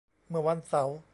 [0.29, 0.97] เมื่อวันเสาร์